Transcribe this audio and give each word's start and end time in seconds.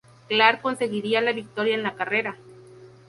Clark 0.29 0.61
conseguiría 0.63 1.21
la 1.21 1.31
victoria 1.31 1.75
en 1.75 1.83
la 1.83 1.93
carrera. 1.93 2.35